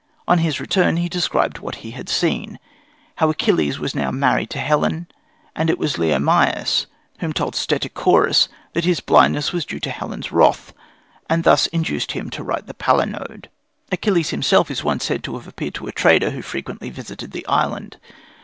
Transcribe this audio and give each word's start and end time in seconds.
On 0.27 0.39
his 0.39 0.59
return 0.59 0.97
he 0.97 1.07
described 1.07 1.59
what 1.59 1.75
he 1.85 1.91
had 1.91 2.09
seen 2.09 2.57
how 3.17 3.27
that 3.27 3.33
Achilles 3.33 3.77
was 3.77 3.93
now 3.93 4.09
married 4.09 4.49
to 4.49 4.57
Helen; 4.57 5.05
and 5.55 5.69
it 5.69 5.77
was 5.77 5.99
Leonymus 5.99 6.87
who 7.19 7.31
told 7.31 7.53
Stesichorus 7.53 8.47
that 8.73 8.83
his 8.83 8.99
blindness 8.99 9.53
was 9.53 9.63
due 9.63 9.79
to 9.81 9.91
Helen's 9.91 10.31
wrath, 10.31 10.73
and 11.29 11.43
thus 11.43 11.67
induced 11.67 12.13
him 12.13 12.31
to 12.31 12.41
write 12.43 12.65
the 12.65 12.73
Palinode. 12.73 13.47
Achilles 13.91 14.31
himself 14.31 14.71
is 14.71 14.83
once 14.83 15.05
said 15.05 15.23
to 15.23 15.37
have 15.37 15.47
appeared 15.47 15.75
to 15.75 15.85
a 15.85 15.91
trader 15.91 16.31
who 16.31 16.41
frequently 16.41 16.89
visited 16.89 17.31
the 17.31 17.45
island. 17.45 17.97